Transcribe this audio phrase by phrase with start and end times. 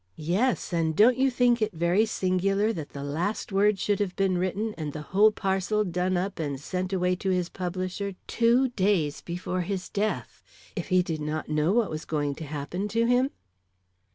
[0.15, 4.35] "Yes; and don't you think it very singular that the last word should have been
[4.35, 9.21] written, and the whole parcel done up and sent away to his publisher, two days
[9.21, 10.41] before his death,
[10.75, 13.29] if he did not know what was going to happen to him?"